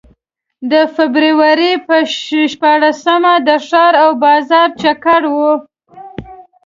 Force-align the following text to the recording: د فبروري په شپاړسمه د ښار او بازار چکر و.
د 0.71 0.73
فبروري 0.95 1.73
په 1.87 1.95
شپاړسمه 2.51 3.33
د 3.47 3.49
ښار 3.67 3.93
او 4.03 4.09
بازار 4.23 4.67
چکر 4.81 5.21
و. 5.35 5.37